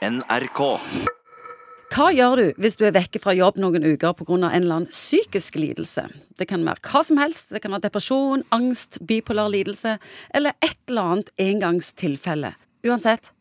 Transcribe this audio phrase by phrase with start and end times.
[0.00, 0.60] NRK.
[1.92, 4.32] Hva gjør du hvis du er vekke fra jobb noen uker pga.
[4.32, 6.06] en eller annen psykisk lidelse?
[6.38, 7.50] Det kan være hva som helst.
[7.52, 9.98] Det kan være depresjon, angst, bipolar lidelse
[10.32, 12.54] eller et eller annet engangstilfelle.
[12.86, 13.32] Uansett,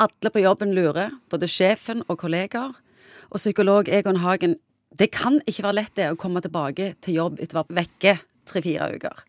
[0.00, 2.72] alle på jobben lurer, både sjefen og kollegaer.
[3.28, 4.56] Og psykolog Egon Hagen,
[4.96, 8.18] det kan ikke være lett det å komme tilbake til jobb etter å være vekke
[8.48, 9.26] tre-fire uker.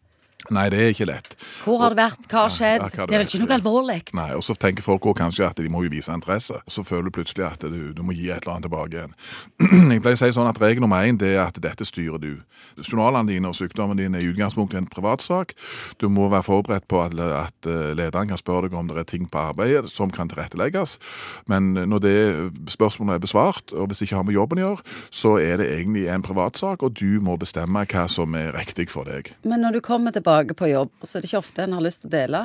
[0.53, 1.33] Nei, det er ikke lett.
[1.65, 2.27] Hvor har det vært?
[2.29, 2.83] Hva har skjedd?
[2.83, 3.95] Ja, hva det er vel ikke noe alvorlig?
[4.15, 6.59] Nei, og så tenker folk også kanskje at de må jo vise interesse.
[6.61, 9.15] Og så føler du plutselig at du, du må gi et eller annet tilbake igjen.
[9.97, 12.29] Jeg pleier å si sånn at Regel nummer én det er at dette styrer du.
[12.79, 15.55] Journalene dine og sykdommen din er i utgangspunktet en privatsak.
[15.99, 19.09] Du må være forberedt på at, at eh, lederen kan spørre deg om det er
[19.09, 20.95] ting på arbeidet som kan tilrettelegges.
[21.51, 22.15] Men når det
[22.71, 25.69] spørsmålet er besvart, og hvis det ikke har med jobben å gjøre, så er det
[25.73, 29.33] egentlig en privatsak, og du må bestemme hva som er riktig for deg.
[29.43, 32.03] Men når du kommer tilbake på jobb, så er det ikke ofte en har lyst
[32.03, 32.43] til å dele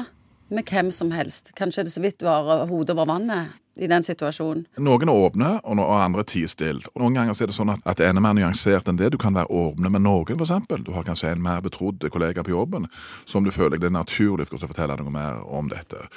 [0.52, 1.54] med hvem som helst.
[1.58, 4.66] Kanskje er det så vidt du har hodet over vannet i den situasjonen.
[4.84, 6.82] Noen er åpne, og no- og andre tier stille.
[6.98, 9.12] Noen ganger er det sånn at, det er mer nyansert enn det.
[9.12, 10.84] Du kan være åpne med noen, eksempel.
[10.84, 12.86] Du har kanskje en mer betrodd kollega på jobben
[13.24, 16.08] som du føler det er naturlig for å fortelle noe mer om dette.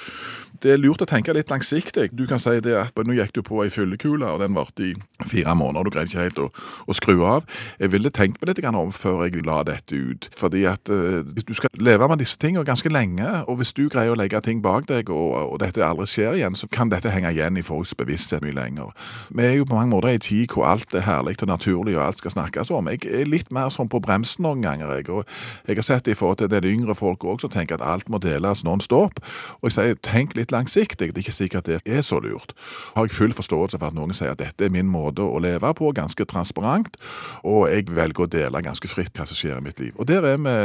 [0.62, 2.10] Det er lurt å tenke litt langsiktig.
[2.16, 4.94] Du kan si det at nå gikk du på ei fyllekule, og den varte i
[5.24, 6.50] fire måneder, og du greide ikke helt å,
[6.88, 7.46] å skru av.
[7.80, 10.30] Jeg ville tenkt meg litt om før jeg la dette ut.
[10.36, 14.12] Fordi at uh, du skal leve med disse tingene ganske lenge, og hvis du greier
[14.12, 17.32] å legge ting bak deg, og, og dette aldri skjer igjen, så kan dette henge
[17.32, 18.92] igjen i folks bevissthet mye lenger.
[19.30, 21.98] Vi er jo på mange måter i en tid hvor alt er herlig og naturlig,
[21.98, 22.90] og alt skal snakkes om.
[22.90, 25.10] Jeg er litt mer sånn på bremsen noen ganger, jeg.
[25.14, 25.24] Og
[25.68, 28.10] jeg har sett det i forhold til det yngre folk òg som tenker at alt
[28.10, 29.22] må deles non stop.
[29.62, 32.56] Og jeg sier tenk litt langsiktig, det er ikke sikkert det er så lurt.
[32.96, 35.74] Har jeg full forståelse for at noen sier at dette er min måte å leve
[35.78, 36.98] på, ganske transparent,
[37.44, 39.94] og jeg velger å dele ganske fritt hva som skjer i mitt liv.
[40.00, 40.56] Og der er vi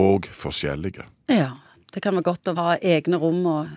[0.00, 1.06] òg forskjellige.
[1.30, 1.54] Ja.
[1.94, 3.68] Det kan være godt å ha egne rom, og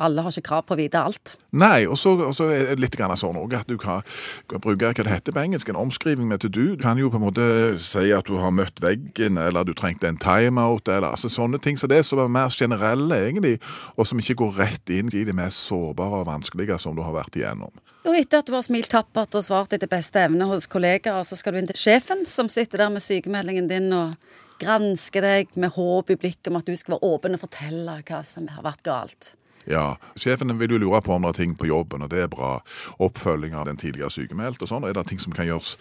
[0.00, 1.34] alle har ikke krav på å vite alt.
[1.50, 2.14] Nei, og så,
[2.46, 4.04] er det litt grann sånn òg at du kan,
[4.50, 6.74] kan bruke hva det heter på engelsk, en omskriving med to do.
[6.78, 7.46] Du kan jo på en måte
[7.82, 11.78] si at du har møtt veggen, eller du trengte en timeout, eller altså sånne ting.
[11.80, 13.58] Så det er så mer generelle, egentlig,
[13.96, 17.16] og som ikke går rett inn i det mest sårbare og vanskelige som du har
[17.16, 17.74] vært igjennom.
[18.08, 21.36] Og etter at du har smilt tappert og svart etter beste evne hos kollegaer, så
[21.36, 24.16] skal du inn til sjefen, som sitter der med sykemeldingen din og
[24.60, 28.22] gransker deg med håp i blikket om at du skal være åpen og fortelle hva
[28.26, 29.34] som har vært galt.
[29.68, 32.30] Ja, sjefen vil jo lure på om det er ting på jobben, og det er
[32.32, 32.62] bra.
[33.02, 34.86] Oppfølging av den tidligere sykemeldte og sånn.
[34.88, 35.74] Er det ting som kan gjøres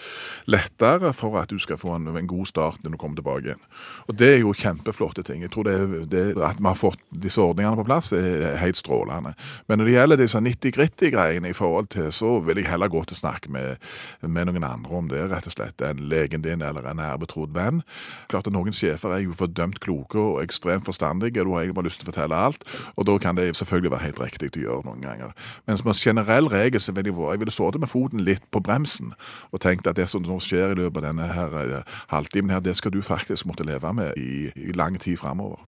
[0.51, 3.63] lettere for at du skal få en, en god start når du kommer tilbake igjen?
[4.07, 5.45] Og det er jo kjempeflotte ting.
[5.45, 5.77] Jeg tror det,
[6.11, 9.33] det At vi har fått disse ordningene på plass, er helt strålende.
[9.67, 13.19] Men når det gjelder disse 90-gritty-greiene i forhold til, så vil jeg heller gå til
[13.19, 13.79] snakk med,
[14.21, 15.81] med noen andre om det, rett og slett.
[15.85, 17.81] En legen din eller en nær betrodd venn.
[18.29, 21.79] Klart at Noen sjefer er jo fordømt kloke og ekstremt forstandige, og du har egentlig
[21.79, 22.67] bare lyst til å fortelle alt.
[22.95, 25.33] og da kan det selvfølgelig være helt riktig å gjøre noen ganger.
[25.67, 28.61] Men som en generell regel så vil jeg, jeg ville sittet med foten litt på
[28.65, 29.13] bremsen
[29.51, 32.59] og tenkt at det som nå skjer i løpet av denne her, eh, halvtimen her,
[32.63, 35.57] det skal du faktisk måtte leve med i, i lang tid framover.